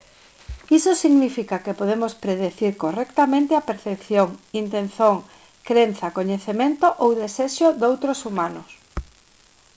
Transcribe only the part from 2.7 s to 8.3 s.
correctamente a percepción intención crenza coñecemento ou desexo doutros